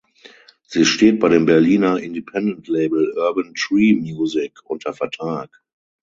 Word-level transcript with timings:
Sie 0.65 0.83
steht 0.83 1.19
bei 1.19 1.29
dem 1.29 1.45
Berliner 1.45 1.99
Independent 1.99 2.67
Label 2.67 3.13
Urban 3.17 3.53
Tree 3.53 3.93
Music 3.93 4.53
unter 4.63 4.93
Vertrag. 4.95 5.51